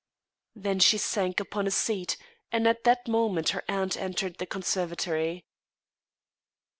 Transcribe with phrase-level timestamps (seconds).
[0.55, 2.17] Then she sank upon a seat
[2.51, 5.45] and at that moment her aunt entered the conservatory.